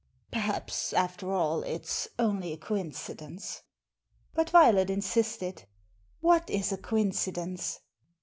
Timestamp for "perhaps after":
0.31-1.31